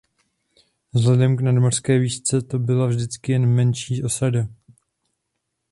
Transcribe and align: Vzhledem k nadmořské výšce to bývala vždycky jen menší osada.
Vzhledem 0.93 1.37
k 1.37 1.41
nadmořské 1.41 1.99
výšce 1.99 2.41
to 2.41 2.59
bývala 2.59 2.87
vždycky 2.87 3.31
jen 3.31 3.45
menší 3.55 4.03
osada. 4.03 4.47